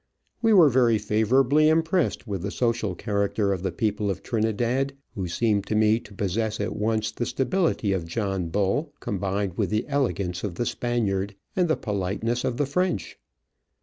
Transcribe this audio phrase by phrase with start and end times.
[0.41, 5.27] We were very favourably impressed with the social character of the people of Trinidad, who
[5.27, 9.87] seem to me to possess at once the stability of John Bull, combined with the
[9.87, 13.19] elegance of the Spaniard and the politeness of the French.